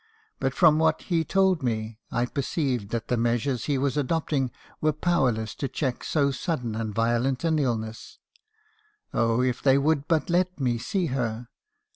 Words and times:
But 0.39 0.55
from 0.55 0.79
what 0.79 1.03
he 1.03 1.23
told 1.23 1.61
me, 1.61 1.99
I 2.09 2.25
per 2.25 2.41
ceived 2.41 2.89
that 2.89 3.07
the 3.07 3.17
measures 3.17 3.65
he 3.65 3.77
was 3.77 3.97
adopting 3.97 4.49
were 4.81 4.93
powerless 4.93 5.53
to 5.53 5.67
check 5.67 6.03
so 6.03 6.31
sudden 6.31 6.73
and 6.73 6.91
violent 6.91 7.43
an 7.43 7.59
illness. 7.59 8.17
Oh! 9.13 9.43
if 9.43 9.61
they 9.61 9.77
would 9.77 10.07
but 10.07 10.27
let 10.27 10.59
me 10.59 10.79
see 10.79 11.05
her 11.13 11.49